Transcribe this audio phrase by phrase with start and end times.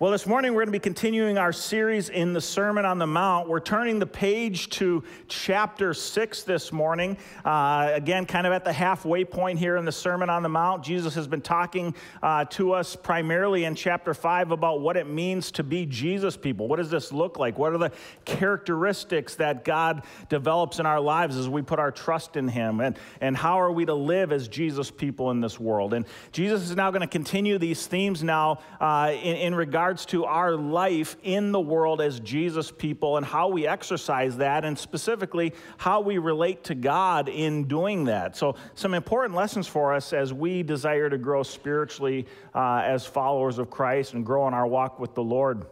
[0.00, 3.06] Well, this morning we're going to be continuing our series in the Sermon on the
[3.08, 3.48] Mount.
[3.48, 7.16] We're turning the page to chapter 6 this morning.
[7.44, 10.84] Uh, again, kind of at the halfway point here in the Sermon on the Mount.
[10.84, 15.50] Jesus has been talking uh, to us primarily in chapter 5 about what it means
[15.50, 16.68] to be Jesus people.
[16.68, 17.58] What does this look like?
[17.58, 17.90] What are the
[18.24, 22.78] characteristics that God develops in our lives as we put our trust in Him?
[22.78, 25.92] And, and how are we to live as Jesus people in this world?
[25.92, 30.04] And Jesus is now going to continue these themes now uh, in, in regard regards
[30.04, 34.78] to our life in the world as Jesus people and how we exercise that, and
[34.78, 38.36] specifically how we relate to God in doing that.
[38.36, 43.58] So, some important lessons for us as we desire to grow spiritually uh, as followers
[43.58, 45.64] of Christ and grow in our walk with the Lord.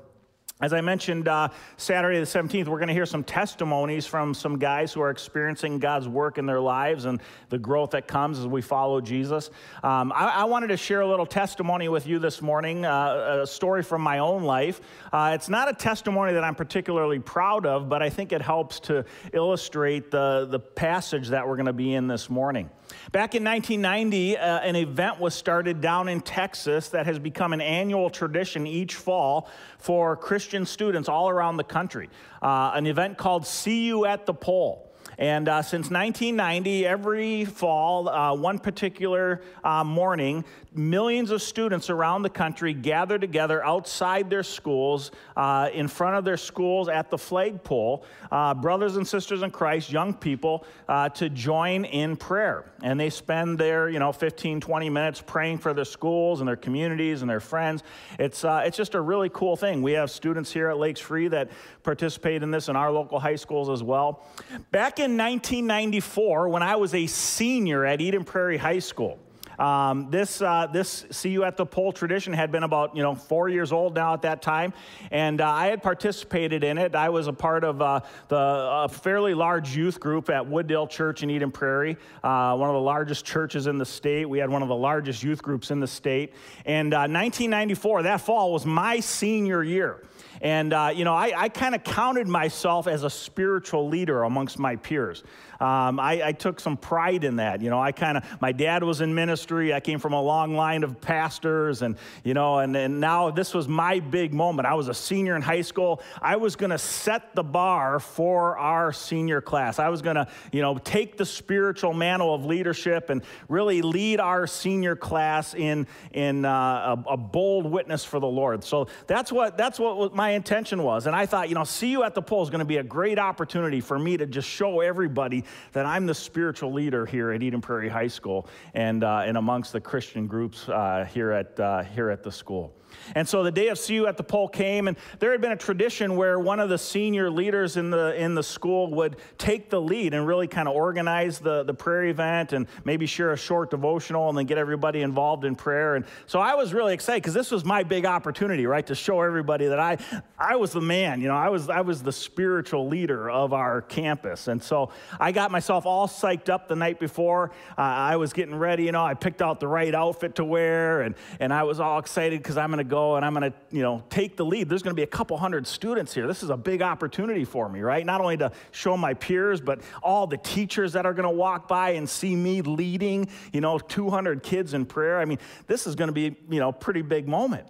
[0.59, 4.59] As I mentioned, uh, Saturday the 17th, we're going to hear some testimonies from some
[4.59, 7.21] guys who are experiencing God's work in their lives and
[7.51, 9.51] the growth that comes as we follow Jesus.
[9.83, 13.47] Um, I, I, wanted to share a little testimony with you this morning, uh, a
[13.47, 14.81] story from my own life.
[15.13, 18.81] Uh, it's not a testimony that I'm particularly proud of, but I think it helps
[18.81, 22.71] to illustrate the, the passage that we're going to be in this morning.
[23.13, 27.61] Back in 1990, uh, an event was started down in Texas that has become an
[27.61, 32.09] annual tradition each fall for Christian students all around the country.
[32.41, 34.86] Uh, an event called See You at the Pole.
[35.19, 42.23] And uh, since 1990, every fall, uh, one particular uh, morning, millions of students around
[42.23, 47.17] the country gather together outside their schools, uh, in front of their schools at the
[47.17, 52.71] flagpole, uh, brothers and sisters in Christ, young people, uh, to join in prayer.
[52.83, 56.57] And they spend their, you know, 15, 20 minutes praying for their schools and their
[56.57, 57.83] communities and their friends.
[58.19, 59.81] It's, it's just a really cool thing.
[59.81, 61.51] We have students here at Lakes Free that
[61.83, 64.27] participate in this in our local high schools as well.
[64.71, 69.19] Back in 1994, when I was a senior at Eden Prairie High School,
[69.59, 73.15] um, this, uh, this See You at the Pole tradition had been about, you know,
[73.15, 74.73] four years old now at that time.
[75.11, 76.95] And uh, I had participated in it.
[76.95, 81.23] I was a part of uh, the a fairly large youth group at Wooddale Church
[81.23, 84.29] in Eden Prairie, uh, one of the largest churches in the state.
[84.29, 86.35] We had one of the largest youth groups in the state.
[86.65, 90.03] And 1994, uh, that fall was my senior year.
[90.41, 94.59] And, uh, you know, I, I kind of counted myself as a spiritual leader amongst
[94.59, 95.23] my peers.
[95.61, 97.63] Um, I, I, took some pride in that.
[97.63, 99.46] You know, I kind of, my dad was in ministry.
[99.51, 103.55] I came from a long line of pastors, and, you know, and, and now this
[103.55, 104.67] was my big moment.
[104.67, 106.03] I was a senior in high school.
[106.21, 109.79] I was going to set the bar for our senior class.
[109.79, 114.21] I was going to, you know, take the spiritual mantle of leadership and really lead
[114.21, 118.65] our senior class in, in uh, a, a bold witness for the Lord.
[118.65, 121.07] So that's what, that's what my intention was.
[121.07, 122.83] And I thought, you know, see you at the pole is going to be a
[122.83, 127.43] great opportunity for me to just show everybody that I'm the spiritual leader here at
[127.43, 131.83] Eden Prairie High School and, uh, and amongst the Christian groups uh, here, at, uh,
[131.83, 132.76] here at the school.
[133.15, 135.57] And so the day of You at the Pole came, and there had been a
[135.57, 139.81] tradition where one of the senior leaders in the, in the school would take the
[139.81, 143.71] lead and really kind of organize the, the prayer event and maybe share a short
[143.71, 145.95] devotional and then get everybody involved in prayer.
[145.95, 149.21] And so I was really excited because this was my big opportunity, right, to show
[149.23, 149.99] everybody that I,
[150.39, 153.83] I was the man, you know, I was, I was the spiritual leader of our
[153.83, 154.49] campus.
[154.49, 154.91] And so
[155.21, 157.53] I got myself all psyched up the night before.
[157.77, 161.03] Uh, I was getting ready, you know, I picked out the right outfit to wear,
[161.03, 163.59] and, and I was all excited because I'm going to go and I'm going to,
[163.71, 164.69] you know, take the lead.
[164.69, 166.27] There's going to be a couple hundred students here.
[166.27, 168.05] This is a big opportunity for me, right?
[168.05, 171.69] Not only to show my peers, but all the teachers that are going to walk
[171.69, 175.19] by and see me leading, you know, 200 kids in prayer.
[175.19, 177.67] I mean, this is going to be, you know, pretty big moment.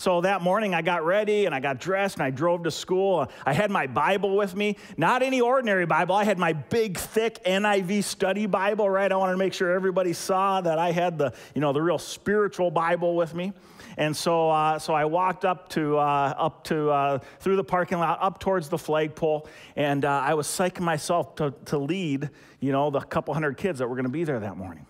[0.00, 3.30] So that morning I got ready and I got dressed and I drove to school.
[3.44, 6.14] I had my Bible with me, not any ordinary Bible.
[6.14, 9.12] I had my big, thick NIV study Bible, right?
[9.12, 11.98] I wanted to make sure everybody saw that I had the, you know, the real
[11.98, 13.52] spiritual Bible with me.
[13.96, 17.98] And so, uh, so I walked up to, uh, up to uh, through the parking
[17.98, 22.30] lot, up towards the flagpole, and uh, I was psyching myself to, to lead,
[22.60, 24.86] you know, the couple hundred kids that were going to be there that morning.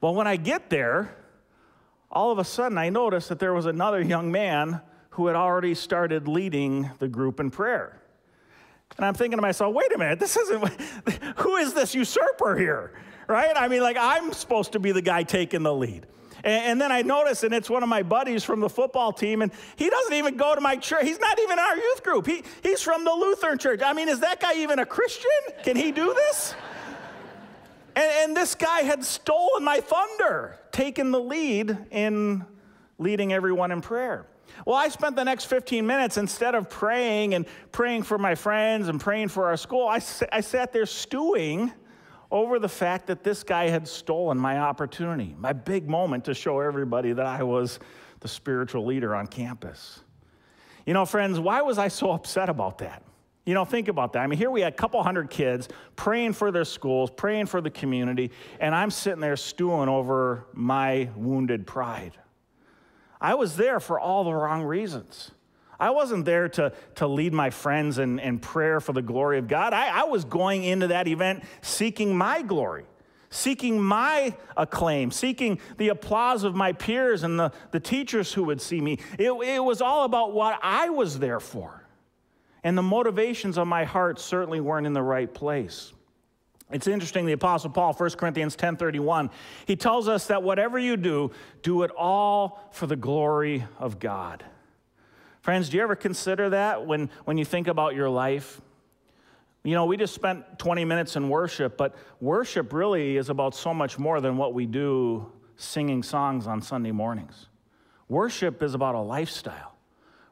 [0.00, 1.16] Well, when I get there,
[2.10, 5.74] all of a sudden I noticed that there was another young man who had already
[5.74, 8.00] started leading the group in prayer.
[8.96, 10.68] And I'm thinking to myself, wait a minute, this isn't,
[11.36, 12.92] who is this usurper here?
[13.26, 13.52] Right?
[13.56, 16.06] I mean, like, I'm supposed to be the guy taking the lead.
[16.44, 19.42] And, and then I notice, and it's one of my buddies from the football team,
[19.42, 21.04] and he doesn't even go to my church.
[21.04, 22.26] He's not even in our youth group.
[22.26, 23.80] He, he's from the Lutheran church.
[23.82, 25.30] I mean, is that guy even a Christian?
[25.64, 26.54] Can he do this?
[27.96, 32.44] And, and, this guy had stolen my thunder, taken the lead in
[32.98, 34.26] leading everyone in prayer.
[34.66, 38.88] Well, I spent the next 15 minutes instead of praying and praying for my friends
[38.88, 40.00] and praying for our school, I,
[40.32, 41.72] I sat there stewing
[42.34, 46.58] over the fact that this guy had stolen my opportunity, my big moment to show
[46.58, 47.78] everybody that I was
[48.18, 50.00] the spiritual leader on campus.
[50.84, 53.04] You know, friends, why was I so upset about that?
[53.46, 54.18] You know, think about that.
[54.18, 57.60] I mean, here we had a couple hundred kids praying for their schools, praying for
[57.60, 62.18] the community, and I'm sitting there stewing over my wounded pride.
[63.20, 65.30] I was there for all the wrong reasons.
[65.78, 69.48] I wasn't there to, to lead my friends in, in prayer for the glory of
[69.48, 69.72] God.
[69.72, 72.84] I, I was going into that event seeking my glory,
[73.30, 78.60] seeking my acclaim, seeking the applause of my peers and the, the teachers who would
[78.60, 78.98] see me.
[79.18, 81.84] It, it was all about what I was there for.
[82.62, 85.92] And the motivations of my heart certainly weren't in the right place.
[86.70, 89.30] It's interesting, the Apostle Paul, 1 Corinthians 10:31,
[89.66, 91.30] he tells us that whatever you do,
[91.62, 94.44] do it all for the glory of God.
[95.44, 98.62] Friends, do you ever consider that when, when you think about your life?
[99.62, 103.74] You know, we just spent 20 minutes in worship, but worship really is about so
[103.74, 107.48] much more than what we do singing songs on Sunday mornings.
[108.08, 109.76] Worship is about a lifestyle.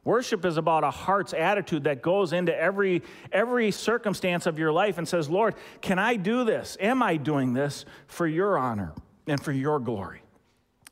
[0.02, 4.96] Worship is about a heart's attitude that goes into every, every circumstance of your life
[4.96, 6.78] and says, Lord, can I do this?
[6.80, 8.94] Am I doing this for your honor
[9.26, 10.22] and for your glory?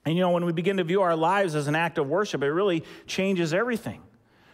[0.04, 2.42] And you know, when we begin to view our lives as an act of worship,
[2.42, 4.02] it really changes everything.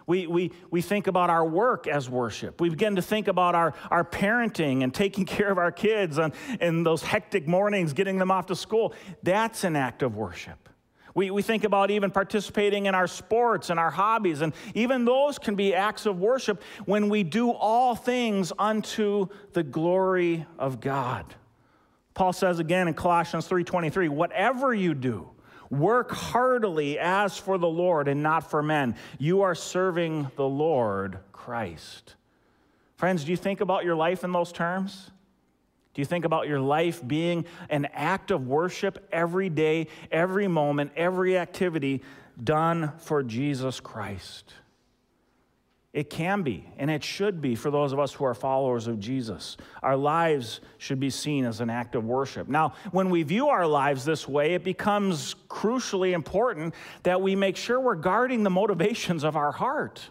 [0.06, 2.60] We, we, we think about our work as worship.
[2.60, 6.32] We begin to think about our, our parenting and taking care of our kids and,
[6.60, 8.94] and those hectic mornings, getting them off to school.
[9.22, 10.68] That's an act of worship.
[11.16, 15.38] We, we think about even participating in our sports and our hobbies, and even those
[15.38, 21.34] can be acts of worship when we do all things unto the glory of God.
[22.12, 25.30] Paul says again in Colossians 3:23, whatever you do,
[25.70, 28.96] work heartily as for the Lord and not for men.
[29.18, 32.14] You are serving the Lord Christ.
[32.96, 35.10] Friends, do you think about your life in those terms?
[35.94, 40.92] Do you think about your life being an act of worship every day, every moment,
[40.94, 42.02] every activity
[42.42, 44.52] done for Jesus Christ?
[45.96, 49.00] It can be, and it should be for those of us who are followers of
[49.00, 49.56] Jesus.
[49.82, 52.48] Our lives should be seen as an act of worship.
[52.48, 57.56] Now, when we view our lives this way, it becomes crucially important that we make
[57.56, 60.10] sure we're guarding the motivations of our heart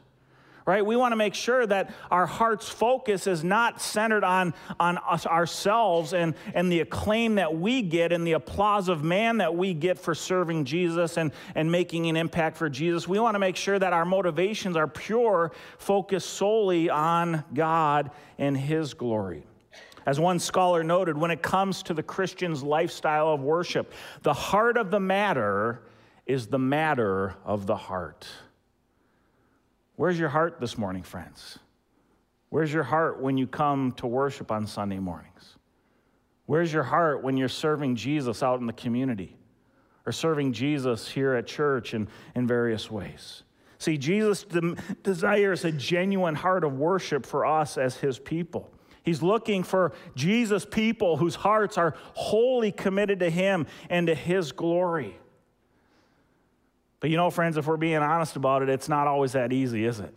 [0.66, 0.84] right?
[0.84, 5.28] We want to make sure that our heart's focus is not centered on, on us
[5.28, 9.76] ourselves and, and the acclaim that we get and the applause of man that we
[9.76, 13.08] get for serving Jesus and, and making an impact for Jesus.
[13.08, 18.10] We want to make sure that our motivations are pure, focused solely on God
[18.40, 19.44] and His glory.
[20.08, 24.78] As one scholar noted, when it comes to the Christian's lifestyle of worship, the heart
[24.78, 25.82] of the matter
[26.26, 28.28] is the matter of the heart.
[29.96, 31.60] Where's your heart this morning, friends?
[32.50, 35.56] Where's your heart when you come to worship on Sunday mornings?
[36.46, 39.38] Where's your heart when you're serving Jesus out in the community
[40.06, 43.44] or serving Jesus here at church in, in various ways?
[43.78, 48.72] See, Jesus de- desires a genuine heart of worship for us as his people.
[49.04, 54.52] He's looking for Jesus' people whose hearts are wholly committed to him and to his
[54.52, 55.18] glory.
[57.00, 59.86] But you know, friends, if we're being honest about it, it's not always that easy,
[59.86, 60.14] is it?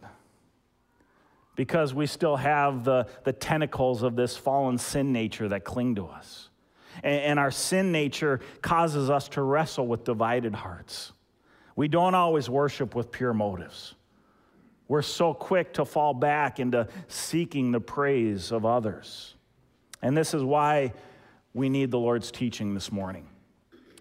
[1.56, 6.06] Because we still have the, the tentacles of this fallen sin nature that cling to
[6.06, 6.48] us.
[7.02, 11.12] And, and our sin nature causes us to wrestle with divided hearts.
[11.74, 13.94] We don't always worship with pure motives.
[14.88, 19.34] We're so quick to fall back into seeking the praise of others.
[20.00, 20.94] And this is why
[21.54, 23.28] we need the Lord's teaching this morning.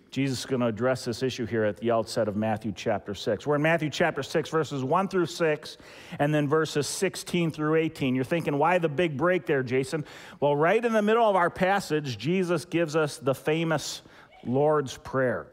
[0.10, 3.46] Jesus is going to address this issue here at the outset of Matthew chapter 6.
[3.46, 5.78] We're in Matthew chapter 6, verses 1 through 6,
[6.20, 8.16] and then verses 16 through 18.
[8.16, 10.06] You're thinking, why the big break there, Jason?
[10.40, 14.02] Well, right in the middle of our passage, Jesus gives us the famous
[14.46, 15.48] Lord's Prayer.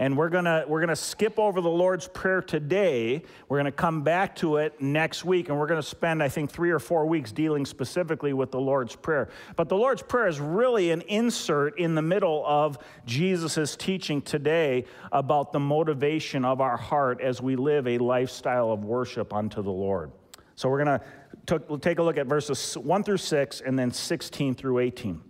[0.00, 3.22] And we're to we're to skip over the Lord's Prayer today.
[3.50, 6.70] We're to come back to it next week, and we're to spend, I think, three
[6.70, 9.28] or four weeks dealing specifically with the Lord's Prayer.
[9.56, 14.86] But the Lord's Prayer is really an insert in the middle of Jesus' teaching today
[15.12, 19.70] about the motivation of our heart as we live a lifestyle of worship unto the
[19.70, 20.12] Lord.
[20.54, 20.82] So we're
[21.46, 25.29] to take a look at verses 1 through 6 and then 16 through 18.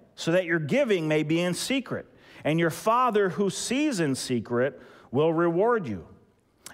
[0.21, 2.05] so that your giving may be in secret,
[2.43, 6.05] and your Father who sees in secret will reward you.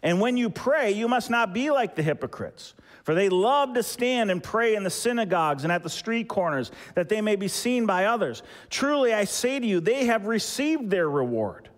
[0.03, 3.83] And when you pray, you must not be like the hypocrites, for they love to
[3.83, 7.47] stand and pray in the synagogues and at the street corners, that they may be
[7.47, 8.43] seen by others.
[8.69, 11.69] Truly, I say to you, they have received their reward.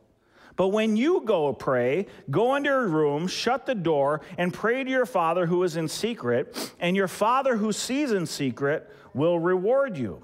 [0.55, 4.89] But when you go pray, go into your room, shut the door, and pray to
[4.89, 9.97] your Father who is in secret, and your Father who sees in secret will reward
[9.97, 10.23] you.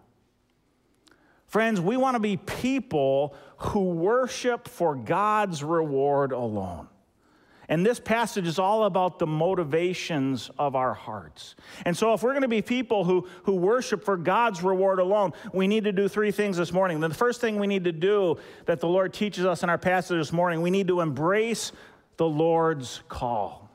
[1.51, 6.87] Friends, we want to be people who worship for God's reward alone.
[7.67, 11.55] And this passage is all about the motivations of our hearts.
[11.85, 15.33] And so, if we're going to be people who, who worship for God's reward alone,
[15.51, 17.01] we need to do three things this morning.
[17.01, 20.17] The first thing we need to do that the Lord teaches us in our passage
[20.17, 21.73] this morning, we need to embrace
[22.15, 23.69] the Lord's call.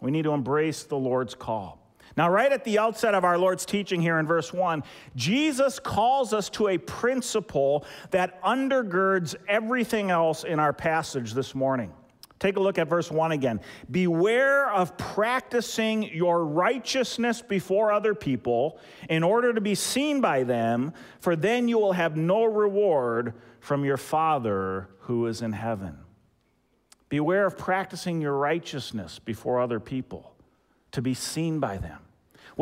[0.00, 1.81] We need to embrace the Lord's call.
[2.16, 4.82] Now, right at the outset of our Lord's teaching here in verse 1,
[5.16, 11.92] Jesus calls us to a principle that undergirds everything else in our passage this morning.
[12.38, 13.60] Take a look at verse 1 again.
[13.88, 20.92] Beware of practicing your righteousness before other people in order to be seen by them,
[21.20, 25.98] for then you will have no reward from your Father who is in heaven.
[27.08, 30.34] Beware of practicing your righteousness before other people
[30.90, 32.00] to be seen by them.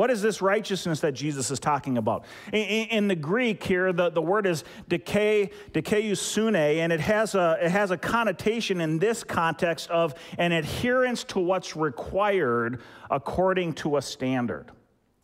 [0.01, 2.25] What is this righteousness that Jesus is talking about?
[2.55, 7.59] In, in the Greek here, the, the word is dike, dikaiosune, and it has, a,
[7.61, 12.81] it has a connotation in this context of an adherence to what's required
[13.11, 14.73] according to a standard.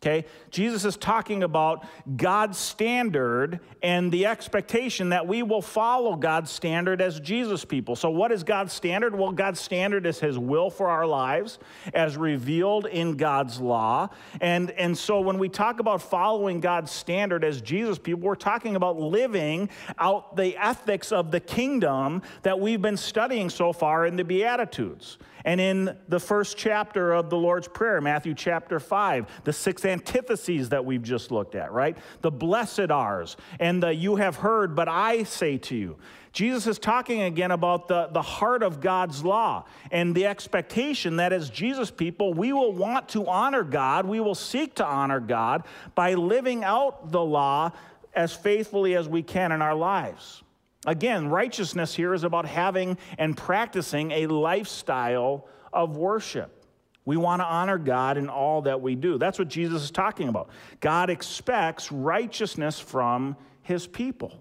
[0.03, 0.27] Okay?
[0.51, 1.83] Jesus is talking about
[2.17, 7.95] God's standard and the expectation that we will follow God's standard as Jesus people.
[7.95, 9.15] So, what is God's standard?
[9.17, 11.57] Well, God's standard is His will for our lives
[11.95, 14.09] as revealed in God's law.
[14.39, 18.75] And, and so, when we talk about following God's standard as Jesus people, we're talking
[18.75, 24.15] about living out the ethics of the kingdom that we've been studying so far in
[24.15, 25.17] the Beatitudes.
[25.47, 30.67] And in the first chapter of the Lord's Prayer, Matthew chapter 5, the six antitheses
[30.69, 31.97] that we've just looked at, right?
[32.19, 35.95] The blessed are's and the you have heard, but I say to you.
[36.33, 41.31] Jesus is talking again about the, the heart of God's law and the expectation that
[41.31, 45.63] as Jesus people, we will want to honor God, we will seek to honor God
[45.95, 47.71] by living out the law
[48.13, 50.43] as faithfully as we can in our lives.
[50.87, 56.63] Again, righteousness here is about having and practicing a lifestyle of worship.
[57.03, 59.17] We want to honor God in all that we do.
[59.17, 60.49] That's what Jesus is talking about.
[60.79, 64.33] God expects righteousness from his people.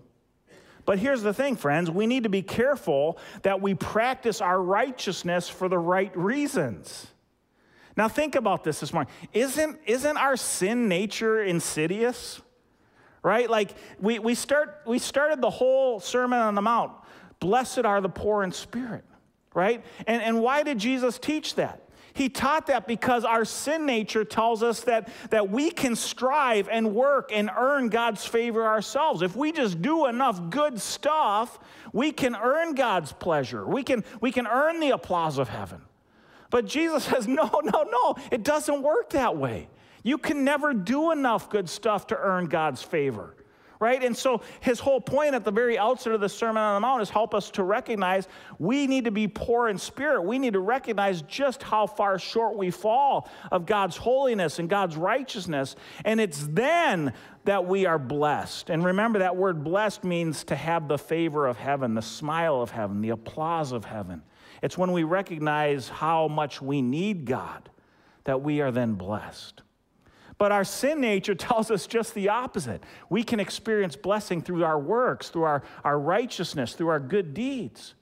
[0.85, 5.49] But here's the thing, friends we need to be careful that we practice our righteousness
[5.49, 7.09] for the right reasons.
[7.97, 9.12] Now, think about this this morning.
[9.33, 12.41] Isn't, isn't our sin nature insidious?
[13.23, 13.49] Right?
[13.49, 16.93] Like we, we, start, we started the whole Sermon on the Mount.
[17.41, 19.05] Blessed are the poor in spirit,
[19.55, 19.85] right?
[20.07, 21.83] And, and why did Jesus teach that?
[22.17, 26.95] He taught that because our sin nature tells us that, that we can strive and
[26.95, 29.21] work and earn God's favor ourselves.
[29.21, 31.59] If we just do enough good stuff,
[31.93, 33.67] we can earn God's pleasure.
[33.67, 35.83] We can, we can earn the applause of heaven.
[36.49, 39.69] But Jesus says, no, no, no, it doesn't work that way.
[40.07, 43.35] You can never do enough good stuff to earn God's favor.
[43.81, 44.05] Right?
[44.05, 47.03] And so his whole point at the very outset of the Sermon on the Mount
[47.03, 48.29] is help us to recognize
[48.61, 50.23] we need to be poor in spirit.
[50.23, 54.97] We need to recognize just how far short we fall of God's holiness and God's
[54.97, 55.75] righteousness.
[56.05, 57.13] And it's then
[57.45, 58.71] that we are blessed.
[58.71, 62.71] And remember that word blessed means to have the favor of heaven, the smile of
[62.71, 64.23] heaven, the applause of heaven.
[64.63, 67.69] It's when we recognize how much we need God
[68.23, 69.63] that we are then blessed.
[70.38, 72.83] But our sin nature tells us just the opposite.
[73.11, 77.95] We can experience blessing through our works, through our, our righteousness, through our good deeds.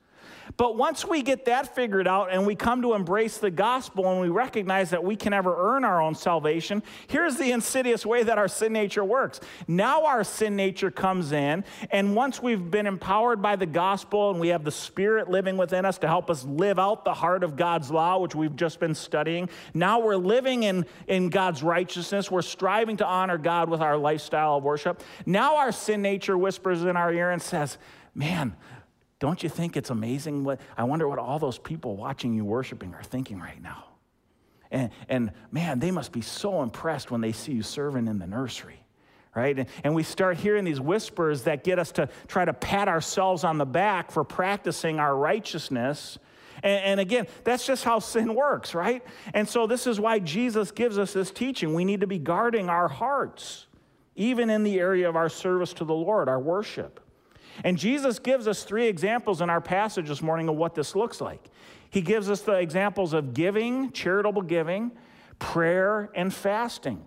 [0.57, 4.21] But once we get that figured out and we come to embrace the gospel and
[4.21, 8.39] we recognize that we can never earn our own salvation, here's the insidious way that
[8.39, 9.41] our sin nature works.
[9.67, 14.41] Now our sin nature comes in, and once we've been empowered by the gospel and
[14.41, 17.57] we have the Spirit living within us to help us live out the heart of
[17.57, 22.31] God's law, which we've just been studying, now we're living in, in God's righteousness.
[22.31, 25.03] We're striving to honor God with our lifestyle of worship.
[25.27, 27.79] Now our sin nature whispers in our ear and says,
[28.15, 28.55] Man,
[29.25, 32.93] don't you think it's amazing what I wonder what all those people watching you worshiping
[32.93, 33.85] are thinking right now?
[34.71, 38.27] and, and man, they must be so impressed when they see you serving in the
[38.27, 38.81] nursery
[39.37, 39.67] right?
[39.83, 43.59] And, we start hearing these whispers that get us to try to pat ourselves on
[43.59, 46.21] the back for practicing our righteousness.
[46.63, 49.03] And, and, again, that's just how sin works, right?
[49.33, 51.75] And so, this is why Jesus gives us this teaching.
[51.75, 53.67] We need to be guarding our hearts,
[54.15, 57.01] even in the area of our service to the Lord, our worship.
[57.63, 61.21] And Jesus gives us three examples in our passage this morning of what this looks
[61.21, 61.51] like.
[61.91, 64.91] He gives us the examples of giving, charitable giving,
[65.39, 67.05] prayer, and fasting.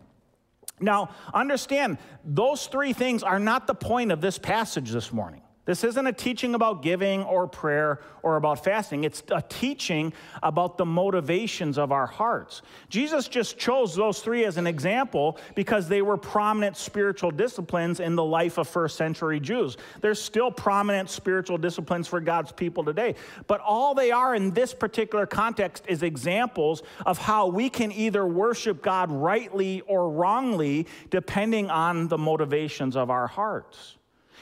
[0.79, 5.41] Now, understand, those three things are not the point of this passage this morning.
[5.67, 9.03] This isn't a teaching about giving or prayer or about fasting.
[9.03, 12.61] It's a teaching about the motivations of our hearts.
[12.87, 18.15] Jesus just chose those three as an example because they were prominent spiritual disciplines in
[18.15, 19.75] the life of first century Jews.
[19.99, 23.15] There's still prominent spiritual disciplines for God's people today.
[23.45, 28.25] But all they are in this particular context is examples of how we can either
[28.25, 33.96] worship God rightly or wrongly depending on the motivations of our hearts.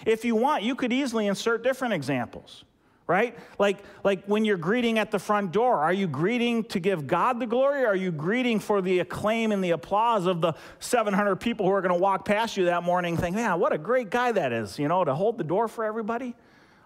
[0.05, 2.63] If you want, you could easily insert different examples,
[3.07, 3.37] right?
[3.57, 7.39] Like, like when you're greeting at the front door, are you greeting to give God
[7.39, 7.83] the glory?
[7.83, 11.71] Or are you greeting for the acclaim and the applause of the 700 people who
[11.71, 14.53] are going to walk past you that morning thinking, man, what a great guy that
[14.53, 16.35] is, you know, to hold the door for everybody?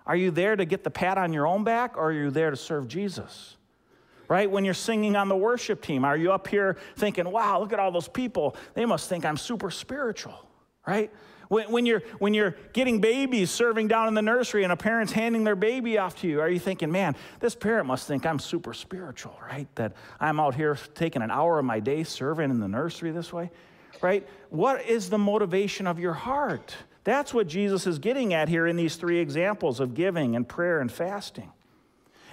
[0.06, 2.50] Are you there to get the pat on your own back or are you there
[2.50, 3.58] to serve Jesus?
[4.28, 4.50] Right?
[4.50, 7.80] When you're singing on the worship team, are you up here thinking, wow, look at
[7.80, 8.56] all those people?
[8.76, 10.48] They must think I'm super spiritual,
[10.88, 11.12] right?
[11.50, 15.12] When, when, you're, when you're getting babies serving down in the nursery and a parent's
[15.12, 18.38] handing their baby off to you, are you thinking, man, this parent must think I'm
[18.38, 19.68] super spiritual, right?
[19.76, 23.34] That I'm out here taking an hour of my day serving in the nursery this
[23.34, 23.50] way,
[24.00, 24.28] right?
[24.52, 26.76] What is the motivation of your heart?
[27.04, 30.80] That's what Jesus is getting at here in these three examples of giving and prayer
[30.80, 31.52] and fasting.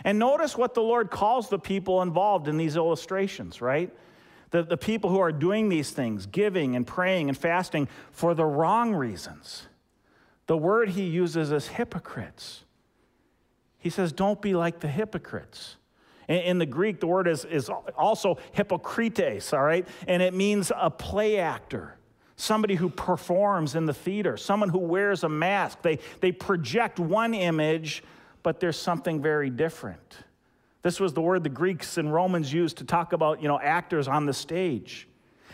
[0.04, 3.90] And notice what the Lord calls the people involved in these illustrations, right?
[4.50, 8.44] The, the people who are doing these things, giving and praying and fasting for the
[8.44, 9.66] wrong reasons.
[10.46, 12.64] The word he uses is hypocrites.
[13.78, 15.76] He says, Don't be like the hypocrites.
[16.28, 19.86] In, in the Greek, the word is, is also hypocrites, all right?
[20.06, 21.96] And it means a play actor,
[22.36, 25.82] somebody who performs in the theater, someone who wears a mask.
[25.82, 28.04] They, they project one image,
[28.42, 30.18] but there's something very different.
[30.86, 34.06] This was the word the Greeks and Romans used to talk about, you know, actors
[34.06, 35.08] on the stage.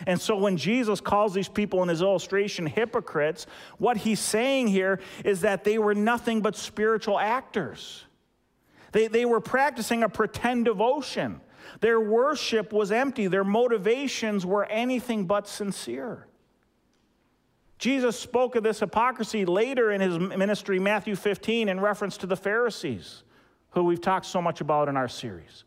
[0.05, 3.47] And so when Jesus calls these people in his illustration hypocrites,
[3.79, 8.05] what he's saying here is that they were nothing but spiritual actors.
[8.91, 11.41] They, they were practicing a pretend devotion.
[11.79, 16.27] Their worship was empty, their motivations were anything but sincere.
[17.79, 22.37] Jesus spoke of this hypocrisy later in his ministry, Matthew 15, in reference to the
[22.37, 23.22] Pharisees
[23.73, 25.63] who we've talked so much about in our series.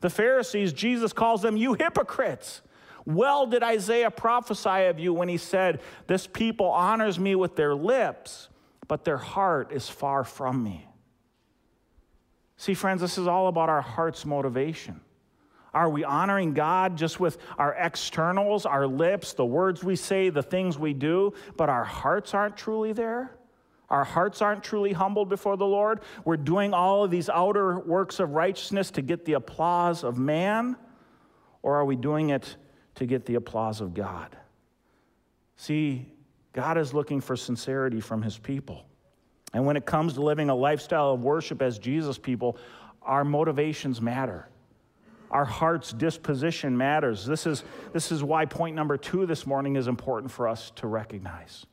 [0.00, 2.62] The Pharisees, Jesus calls them, you hypocrites.
[3.04, 7.74] Well, did Isaiah prophesy of you when he said, This people honors me with their
[7.74, 8.48] lips,
[8.86, 10.86] but their heart is far from me.
[12.56, 15.00] See, friends, this is all about our heart's motivation.
[15.72, 20.42] Are we honoring God just with our externals, our lips, the words we say, the
[20.42, 23.37] things we do, but our hearts aren't truly there?
[23.90, 26.00] Our hearts aren't truly humbled before the Lord.
[26.24, 30.76] We're doing all of these outer works of righteousness to get the applause of man,
[31.62, 32.56] or are we doing it
[32.96, 34.36] to get the applause of God?
[35.56, 36.12] See,
[36.52, 38.84] God is looking for sincerity from his people.
[39.54, 42.58] And when it comes to living a lifestyle of worship as Jesus people,
[43.02, 44.48] our motivations matter.
[45.30, 47.24] Our heart's disposition matters.
[47.24, 50.86] This is, this is why point number two this morning is important for us to
[50.86, 51.66] recognize.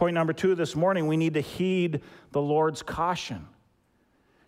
[0.00, 2.00] Point number two this morning we need to heed
[2.32, 3.46] the Lord's caution.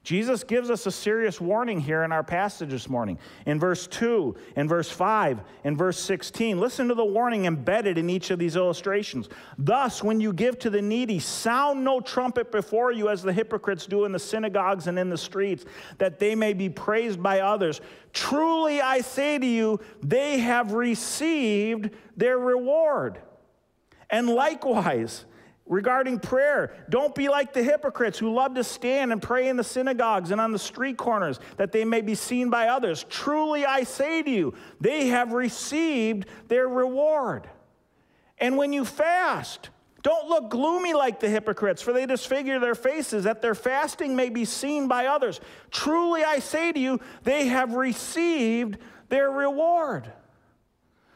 [0.02, 3.18] Jesus gives us a serious warning here in our passage this morning.
[3.44, 8.08] In verse 2, in verse 5, in verse 16, listen to the warning embedded in
[8.08, 9.28] each of these illustrations.
[9.58, 13.84] Thus, when you give to the needy, sound no trumpet before you as the hypocrites
[13.84, 15.66] do in the synagogues and in the streets,
[15.98, 17.82] that they may be praised by others.
[18.14, 23.18] Truly, I say to you, they have received their reward.
[24.08, 25.26] And likewise,
[25.66, 29.64] Regarding prayer, don't be like the hypocrites who love to stand and pray in the
[29.64, 33.06] synagogues and on the street corners that they may be seen by others.
[33.08, 37.48] Truly, I say to you, they have received their reward.
[38.38, 39.70] And when you fast,
[40.02, 44.30] don't look gloomy like the hypocrites, for they disfigure their faces that their fasting may
[44.30, 45.40] be seen by others.
[45.70, 48.78] Truly, I say to you, they have received
[49.10, 50.10] their reward.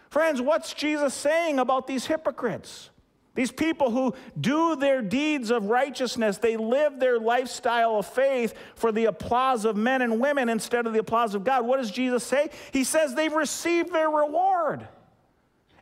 [0.08, 2.90] Friends, what's Jesus saying about these hypocrites?
[3.36, 8.90] These people who do their deeds of righteousness, they live their lifestyle of faith for
[8.90, 11.66] the applause of men and women instead of the applause of God.
[11.66, 12.50] What does Jesus say?
[12.72, 14.88] He says they've received their reward.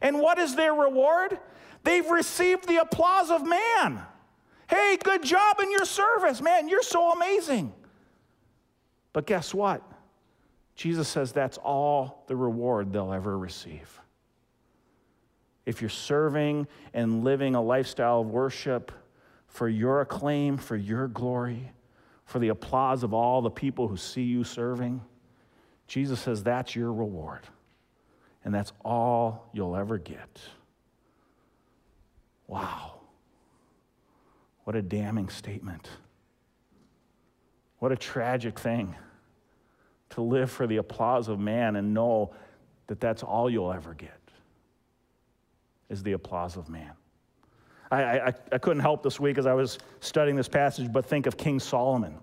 [0.03, 1.39] And what is their reward?
[1.85, 4.03] They've received the applause of man.
[4.69, 6.41] Hey, good job in your service.
[6.41, 7.73] Man, you're so amazing.
[9.13, 9.81] But guess what?
[10.75, 14.01] Jesus says that's all the reward they'll ever receive.
[15.67, 18.93] If you're serving and living a lifestyle of worship
[19.47, 21.73] for your acclaim, for your glory,
[22.25, 25.01] for the applause of all the people who see you serving,
[25.87, 27.43] Jesus says that's your reward.
[28.45, 30.39] And that's all you'll ever get.
[32.47, 33.01] Wow.
[34.65, 35.89] What a damning statement.
[37.79, 38.95] What a tragic thing
[40.11, 42.35] to live for the applause of man and know
[42.87, 44.24] that that's all you'll ever get
[45.89, 46.93] is the applause of man.
[47.91, 51.27] I, I, I couldn't help this week as I was studying this passage but think
[51.27, 52.19] of King Solomon.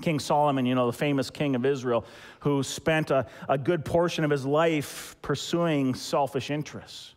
[0.00, 2.04] King Solomon, you know, the famous king of Israel,
[2.40, 7.14] who spent a, a good portion of his life pursuing selfish interests.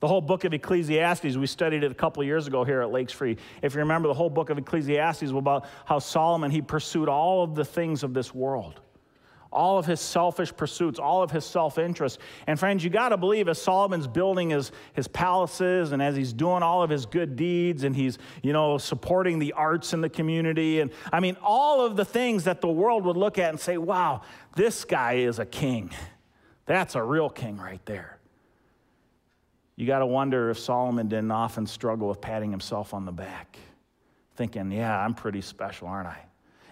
[0.00, 3.12] The whole book of Ecclesiastes, we studied it a couple years ago here at Lakes
[3.12, 3.36] Free.
[3.62, 7.42] If you remember, the whole book of Ecclesiastes was about how Solomon, he pursued all
[7.42, 8.80] of the things of this world
[9.54, 12.18] all of his selfish pursuits, all of his self interest.
[12.46, 16.32] And friends, you got to believe as Solomon's building his, his palaces and as he's
[16.32, 20.08] doing all of his good deeds and he's, you know, supporting the arts in the
[20.08, 20.80] community.
[20.80, 23.78] And I mean, all of the things that the world would look at and say,
[23.78, 24.22] wow,
[24.56, 25.90] this guy is a king.
[26.66, 28.18] That's a real king right there.
[29.76, 33.58] You got to wonder if Solomon didn't often struggle with patting himself on the back,
[34.36, 36.18] thinking, yeah, I'm pretty special, aren't I?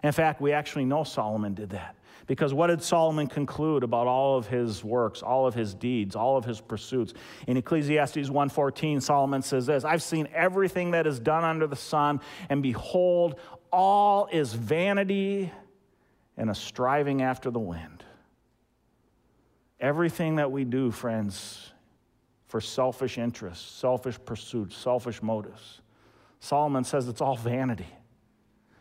[0.04, 1.96] In fact, we actually know Solomon did that.
[2.26, 6.36] Because what did Solomon conclude about all of his works, all of his deeds, all
[6.36, 7.12] of his pursuits?
[7.46, 12.20] In Ecclesiastes 1:14, Solomon says this, I've seen everything that is done under the sun,
[12.48, 13.38] and behold,
[13.72, 15.52] all is vanity
[16.36, 18.04] and a striving after the wind.
[19.80, 21.72] Everything that we do, friends,
[22.46, 25.80] for selfish interests, selfish pursuits, selfish motives.
[26.38, 27.86] Solomon says it's all vanity.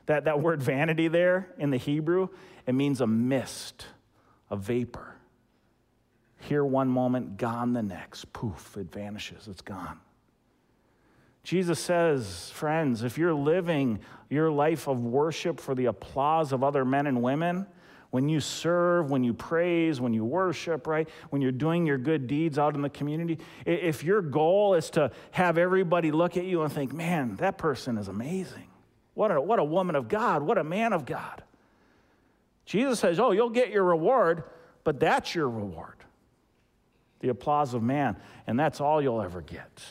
[0.08, 2.30] That, that word vanity there in the Hebrew,
[2.66, 3.86] it means a mist,
[4.50, 5.16] a vapor.
[6.40, 8.34] Here one moment, gone the next.
[8.34, 10.00] Poof, it vanishes, it's gone.
[11.44, 16.86] Jesus says, friends, if you're living your life of worship for the applause of other
[16.86, 17.66] men and women,
[18.12, 21.08] when you serve, when you praise, when you worship, right?
[21.30, 25.12] When you're doing your good deeds out in the community, if your goal is to
[25.32, 28.68] have everybody look at you and think, man, that person is amazing.
[29.14, 30.44] What a, what a woman of God.
[30.44, 31.44] What a man of God.
[32.66, 34.44] Jesus says, Oh, you'll get your reward,
[34.84, 36.02] but that's your reward
[37.22, 38.18] the applause of man.
[38.46, 39.82] And that's all you'll ever get.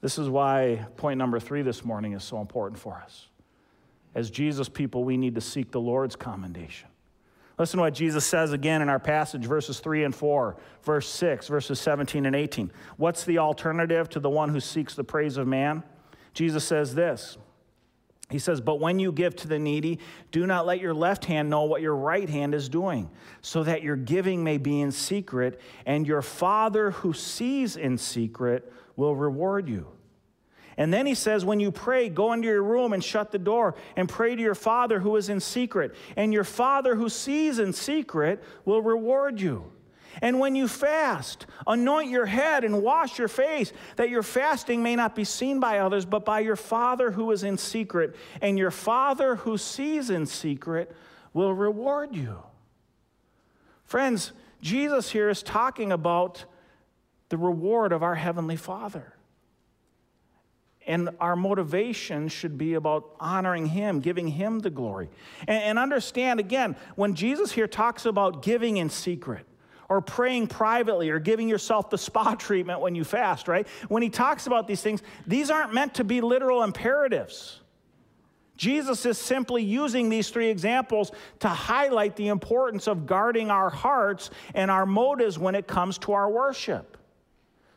[0.00, 3.28] This is why point number three this morning is so important for us.
[4.14, 6.88] As Jesus people, we need to seek the Lord's commendation.
[7.58, 11.48] Listen to what Jesus says again in our passage, verses 3 and 4, verse 6,
[11.48, 12.72] verses 17 and 18.
[12.96, 15.82] What's the alternative to the one who seeks the praise of man?
[16.34, 17.36] Jesus says this
[18.32, 19.98] he says, But when you give to the needy,
[20.30, 23.10] do not let your left hand know what your right hand is doing,
[23.42, 28.72] so that your giving may be in secret, and your Father who sees in secret
[28.96, 29.86] will reward you.
[30.76, 33.74] And then he says, When you pray, go into your room and shut the door
[33.96, 37.72] and pray to your Father who is in secret, and your Father who sees in
[37.72, 39.70] secret will reward you.
[40.20, 44.94] And when you fast, anoint your head and wash your face, that your fasting may
[44.96, 48.14] not be seen by others, but by your Father who is in secret.
[48.40, 50.94] And your Father who sees in secret
[51.32, 52.42] will reward you.
[53.84, 56.44] Friends, Jesus here is talking about
[57.30, 59.14] the reward of our Heavenly Father.
[60.86, 65.08] And our motivation should be about honoring Him, giving Him the glory.
[65.46, 69.46] And, and understand again, when Jesus here talks about giving in secret,
[69.88, 73.66] or praying privately or giving yourself the spa treatment when you fast, right?
[73.88, 77.60] When he talks about these things, these aren't meant to be literal imperatives.
[78.56, 84.30] Jesus is simply using these three examples to highlight the importance of guarding our hearts
[84.54, 86.96] and our motives when it comes to our worship.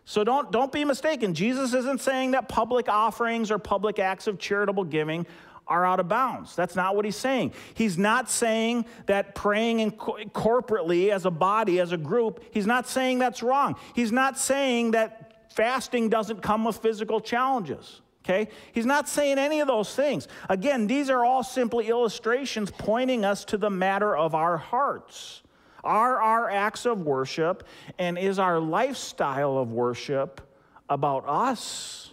[0.06, 1.34] So don't, don't be mistaken.
[1.34, 5.26] Jesus isn't saying that public offerings or public acts of charitable giving
[5.67, 6.56] are out of bounds.
[6.56, 7.54] That's not what he's saying.
[7.73, 12.67] He's not saying that praying in co- corporately as a body, as a group, he's
[12.67, 13.75] not saying that's wrong.
[13.93, 18.01] He's not saying that fasting doesn't come with physical challenges.
[18.23, 18.49] Okay?
[18.73, 20.28] He's not saying any of those things.
[20.49, 25.43] Again, these are all simply illustrations pointing us to the matter of our hearts.
[25.84, 27.63] Are our acts of worship
[27.99, 30.41] and is our lifestyle of worship
[30.89, 32.12] about us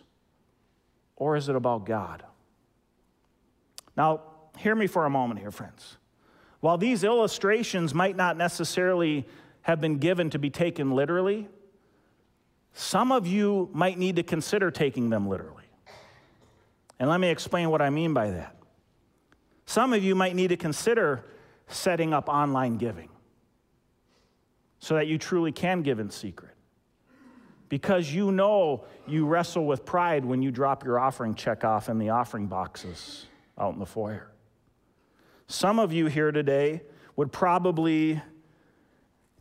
[1.16, 2.22] or is it about God?
[3.96, 4.20] Now,
[4.58, 5.96] hear me for a moment here, friends.
[6.60, 9.26] While these illustrations might not necessarily
[9.62, 11.48] have been given to be taken literally,
[12.72, 15.64] some of you might need to consider taking them literally.
[16.98, 18.56] And let me explain what I mean by that.
[19.66, 21.24] Some of you might need to consider
[21.66, 23.08] setting up online giving
[24.78, 26.54] so that you truly can give in secret.
[27.68, 31.98] Because you know you wrestle with pride when you drop your offering check off in
[31.98, 33.26] the offering boxes
[33.58, 34.30] out in the foyer.
[35.46, 36.82] Some of you here today
[37.16, 38.20] would probably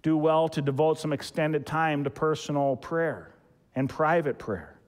[0.01, 3.33] do well to devote some extended time to personal prayer
[3.75, 4.79] and private prayer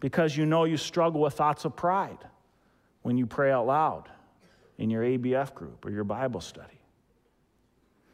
[0.00, 2.18] because you know you struggle with thoughts of pride
[3.02, 4.08] when you pray out loud
[4.78, 6.80] in your ABF group or your Bible study.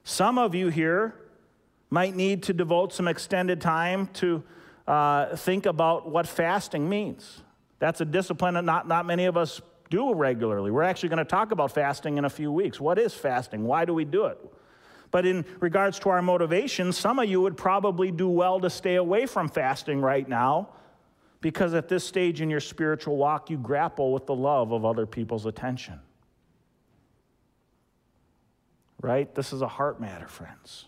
[0.04, 1.14] Some of you here
[1.90, 4.42] might need to devote some extended time to
[4.86, 7.42] uh, think about what fasting means.
[7.78, 10.70] That's a discipline that not, not many of us do regularly.
[10.70, 12.80] We're actually going to talk about fasting in a few weeks.
[12.80, 13.64] What is fasting?
[13.64, 14.38] Why do we do it?
[15.10, 18.96] But in regards to our motivation, some of you would probably do well to stay
[18.96, 20.70] away from fasting right now
[21.40, 25.06] because at this stage in your spiritual walk, you grapple with the love of other
[25.06, 26.00] people's attention.
[29.00, 29.32] Right?
[29.34, 30.86] This is a heart matter, friends.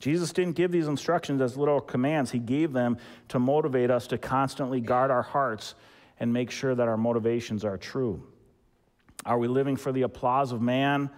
[0.00, 2.98] Jesus didn't give these instructions as little commands, He gave them
[3.28, 5.74] to motivate us to constantly guard our hearts
[6.20, 8.26] and make sure that our motivations are true.
[9.24, 11.10] Are we living for the applause of man?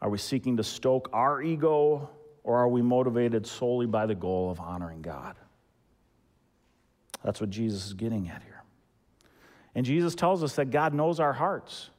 [0.00, 2.10] Are we seeking to stoke our ego?
[2.44, 5.36] Or are we motivated solely by the goal of honoring God?
[7.22, 8.62] That's what Jesus is getting at here.
[9.74, 11.90] And Jesus tells us that God knows our hearts.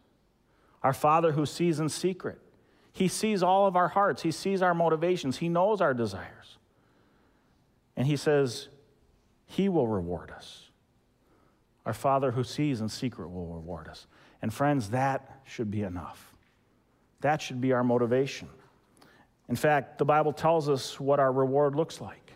[0.81, 2.39] Our Father who sees in secret,
[2.91, 6.57] He sees all of our hearts, He sees our motivations, He knows our desires.
[7.95, 8.69] And He says,
[9.45, 10.68] He will reward us.
[11.89, 14.05] Our Father who sees in secret will reward us.
[14.43, 16.35] And friends, that should be enough.
[17.21, 18.47] That should be our motivation.
[19.47, 22.33] In fact, the Bible tells us what our reward looks like.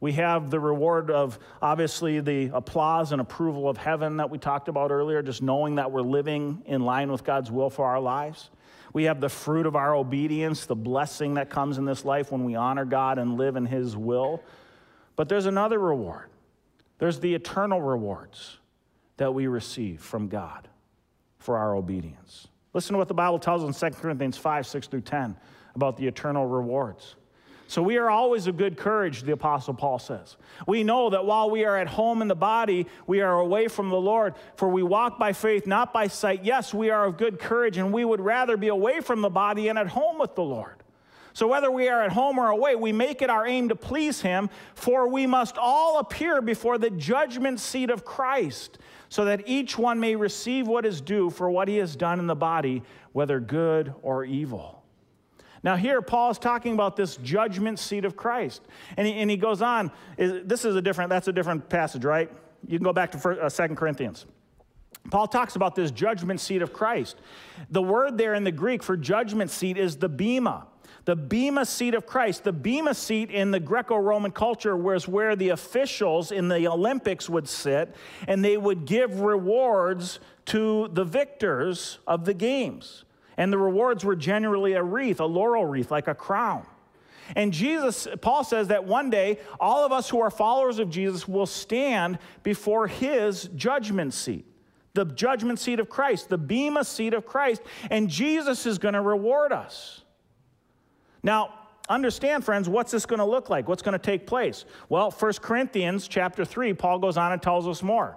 [0.00, 4.68] We have the reward of obviously the applause and approval of heaven that we talked
[4.68, 8.48] about earlier, just knowing that we're living in line with God's will for our lives.
[8.94, 12.46] We have the fruit of our obedience, the blessing that comes in this life when
[12.46, 14.42] we honor God and live in His will.
[15.16, 16.30] But there's another reward
[16.98, 18.59] there's the eternal rewards
[19.20, 20.66] that we receive from God
[21.38, 22.48] for our obedience.
[22.72, 25.36] Listen to what the Bible tells us in 2 Corinthians 5, 6 through 10
[25.74, 27.16] about the eternal rewards.
[27.68, 30.38] So we are always of good courage, the Apostle Paul says.
[30.66, 33.90] We know that while we are at home in the body, we are away from
[33.90, 36.42] the Lord, for we walk by faith, not by sight.
[36.42, 39.68] Yes, we are of good courage, and we would rather be away from the body
[39.68, 40.80] and at home with the Lord.
[41.32, 44.20] So, whether we are at home or away, we make it our aim to please
[44.20, 48.78] Him, for we must all appear before the judgment seat of Christ,
[49.10, 52.26] so that each one may receive what is due for what he has done in
[52.26, 54.82] the body, whether good or evil.
[55.62, 58.62] Now, here, Paul is talking about this judgment seat of Christ.
[58.96, 62.30] And he, and he goes on, this is a different, that's a different passage, right?
[62.66, 64.24] You can go back to uh, 2 Corinthians.
[65.10, 67.16] Paul talks about this judgment seat of Christ.
[67.70, 70.66] The word there in the Greek for judgment seat is the bema
[71.04, 72.44] the Bema seat of Christ.
[72.44, 77.28] The Bema seat in the Greco Roman culture was where the officials in the Olympics
[77.28, 77.94] would sit
[78.28, 83.04] and they would give rewards to the victors of the games.
[83.36, 86.66] And the rewards were generally a wreath, a laurel wreath, like a crown.
[87.36, 91.28] And Jesus, Paul says that one day, all of us who are followers of Jesus
[91.28, 94.44] will stand before his judgment seat,
[94.94, 99.00] the judgment seat of Christ, the Bema seat of Christ, and Jesus is going to
[99.00, 100.02] reward us.
[101.22, 101.54] Now,
[101.88, 103.68] understand friends what's this going to look like?
[103.68, 104.64] What's going to take place?
[104.88, 108.16] Well 1 corinthians chapter 3 paul goes on and tells us more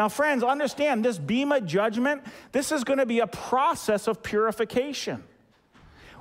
[0.00, 5.22] Now, friends, understand this Bema judgment, this is going to be a process of purification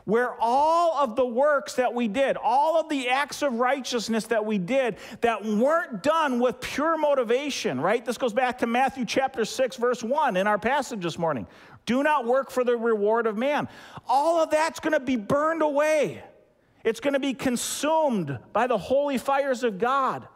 [0.04, 4.46] where all of the works that we did, all of the acts of righteousness that
[4.46, 8.04] we did that weren't done with pure motivation, right?
[8.04, 11.48] This goes back to Matthew chapter 6, verse 1 in our passage this morning.
[11.86, 13.70] Do not work for the reward of man.
[14.10, 16.22] All of that's going to be burned away,
[16.84, 20.28] it's going to be consumed by the holy fires of God.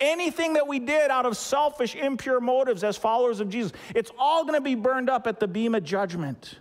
[0.00, 4.44] Anything that we did out of selfish, impure motives as followers of Jesus, it's all
[4.44, 6.58] going to be burned up at the Bema judgment.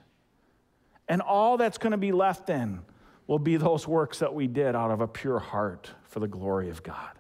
[1.08, 2.82] And all that's going to be left then
[3.28, 6.70] will be those works that we did out of a pure heart for the glory
[6.70, 7.12] of God.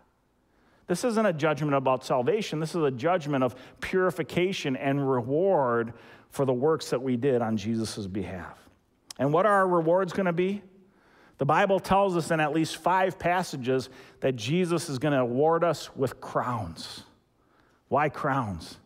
[0.87, 2.59] This isn't a judgment about salvation.
[2.59, 5.93] This is a judgment of purification and reward
[6.29, 8.57] for the works that we did on Jesus' behalf.
[9.19, 10.63] And what are our rewards going to be?
[11.39, 15.63] The Bible tells us in at least five passages that Jesus is going to award
[15.63, 17.03] us with crowns.
[17.87, 18.77] Why crowns?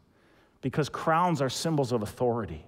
[0.62, 2.66] Because crowns are symbols of authority.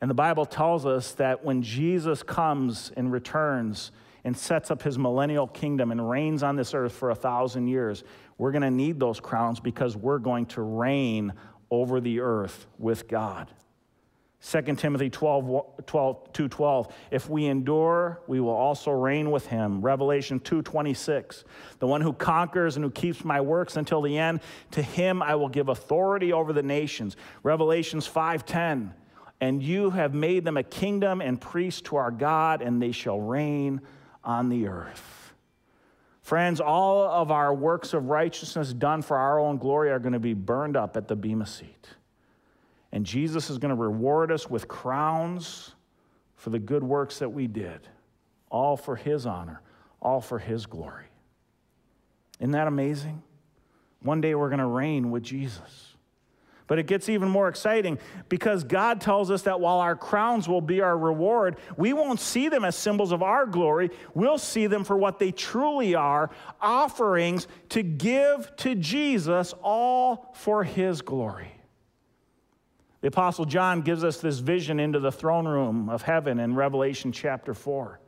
[0.00, 3.90] And the Bible tells us that when Jesus comes and returns
[4.24, 8.04] and sets up his millennial kingdom and reigns on this earth for a thousand years,
[8.38, 11.32] we're going to need those crowns because we're going to reign
[11.72, 13.50] over the earth with God.
[14.42, 16.94] 2 Timothy 12, 12, 2 12.
[17.10, 19.80] If we endure, we will also reign with him.
[19.80, 21.44] Revelation 2 26.
[21.78, 24.40] The one who conquers and who keeps my works until the end,
[24.72, 27.16] to him I will give authority over the nations.
[27.42, 28.94] Revelations 5 10.
[29.40, 33.20] And you have made them a kingdom and priests to our God, and they shall
[33.20, 33.80] reign
[34.24, 35.34] on the earth.
[36.22, 40.18] Friends, all of our works of righteousness done for our own glory are going to
[40.18, 41.88] be burned up at the Bema seat.
[42.96, 45.74] And Jesus is going to reward us with crowns
[46.34, 47.80] for the good works that we did,
[48.50, 49.60] all for His honor,
[50.00, 51.04] all for His glory.
[52.40, 53.22] Isn't that amazing?
[54.00, 55.94] One day we're going to reign with Jesus.
[56.68, 57.98] But it gets even more exciting
[58.30, 62.48] because God tells us that while our crowns will be our reward, we won't see
[62.48, 63.90] them as symbols of our glory.
[64.14, 66.30] We'll see them for what they truly are
[66.62, 71.55] offerings to give to Jesus, all for his glory.
[73.00, 77.12] The Apostle John gives us this vision into the throne room of heaven in Revelation
[77.12, 78.00] chapter 4.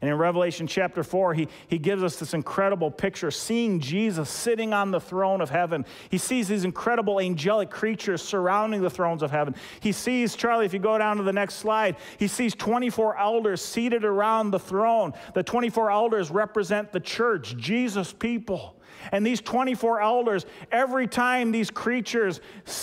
[0.00, 4.72] And in Revelation chapter 4, he, he gives us this incredible picture, seeing Jesus sitting
[4.72, 5.84] on the throne of heaven.
[6.08, 9.56] He sees these incredible angelic creatures surrounding the thrones of heaven.
[9.80, 13.60] He sees, Charlie, if you go down to the next slide, he sees 24 elders
[13.60, 15.14] seated around the throne.
[15.34, 18.77] The 24 elders represent the church, Jesus' people.
[19.12, 22.40] And these 24 elders, every time these creatures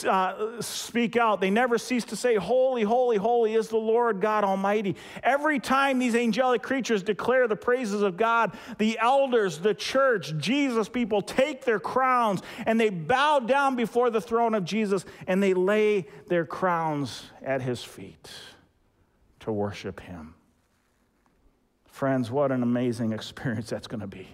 [0.08, 4.43] uh, speak out, they never cease to say, Holy, holy, holy is the Lord God
[4.43, 4.95] Almighty.
[5.23, 10.89] Every time these angelic creatures declare the praises of God, the elders, the church, Jesus
[10.89, 15.54] people take their crowns and they bow down before the throne of Jesus and they
[15.54, 18.30] lay their crowns at his feet
[19.41, 20.36] to worship him.
[21.86, 24.28] Friends, what an amazing experience that's going to be.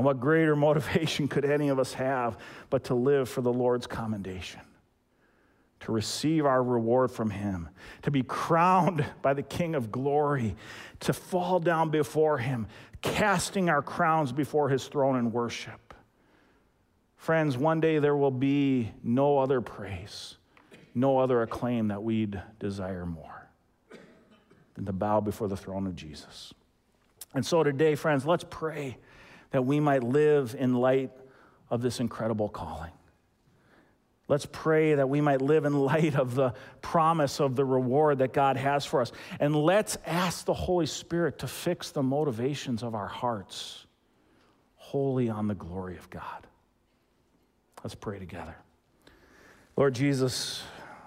[0.00, 2.38] And what greater motivation could any of us have
[2.70, 4.62] but to live for the Lord's commendation?
[5.80, 7.68] To receive our reward from Him,
[8.00, 10.56] to be crowned by the King of glory,
[11.00, 12.66] to fall down before Him,
[13.02, 15.92] casting our crowns before His throne in worship.
[17.18, 20.38] Friends, one day there will be no other praise,
[20.94, 23.50] no other acclaim that we'd desire more
[24.76, 26.54] than to bow before the throne of Jesus.
[27.34, 28.96] And so today, friends, let's pray
[29.50, 31.10] that we might live in light
[31.68, 32.92] of this incredible calling.
[34.28, 38.32] Let's pray that we might live in light of the promise of the reward that
[38.32, 39.10] God has for us.
[39.40, 43.86] And let's ask the Holy Spirit to fix the motivations of our hearts
[44.76, 46.46] wholly on the glory of God.
[47.82, 48.56] Let's pray together.
[49.76, 50.62] Lord Jesus,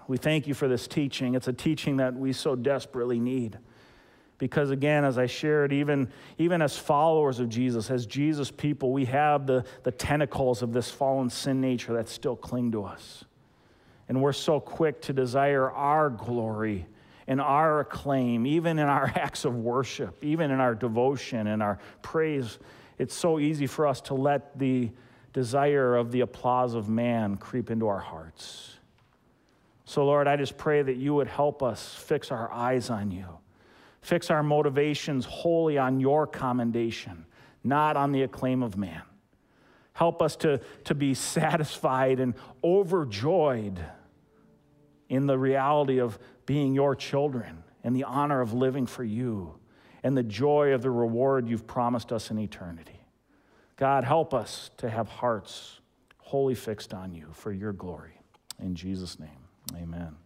[0.08, 1.36] we thank you for this teaching.
[1.36, 3.58] It's a teaching that we so desperately need.
[4.38, 9.06] Because again, as I shared, even, even as followers of Jesus, as Jesus people, we
[9.06, 13.24] have the, the tentacles of this fallen sin nature that still cling to us.
[14.10, 16.88] And we're so quick to desire our glory
[17.28, 21.80] and our acclaim, even in our acts of worship, even in our devotion and our
[22.02, 22.60] praise.
[22.98, 24.92] It's so easy for us to let the
[25.32, 28.78] desire of the applause of man creep into our hearts.
[29.86, 33.26] So, Lord, I just pray that you would help us fix our eyes on you
[34.04, 37.26] Fix our motivations wholly on your commendation,
[37.64, 39.02] not on the acclaim of man.
[39.94, 43.80] Help us to, to be satisfied and overjoyed
[45.08, 49.56] in the reality of being your children and the honor of living for you
[50.04, 53.00] and the joy of the reward you've promised us in eternity.
[53.78, 55.80] God, help us to have hearts
[56.18, 58.20] wholly fixed on you for your glory.
[58.60, 59.30] In Jesus' name,
[59.76, 60.18] amen.